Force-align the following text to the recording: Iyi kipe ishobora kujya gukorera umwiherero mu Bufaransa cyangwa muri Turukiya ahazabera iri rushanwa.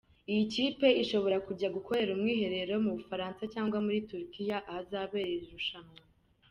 Iyi 0.31 0.43
kipe 0.53 0.87
ishobora 1.03 1.37
kujya 1.47 1.67
gukorera 1.75 2.09
umwiherero 2.15 2.73
mu 2.85 2.91
Bufaransa 2.97 3.41
cyangwa 3.53 3.77
muri 3.85 3.99
Turukiya 4.07 4.57
ahazabera 4.69 5.29
iri 5.35 5.47
rushanwa. 5.55 5.97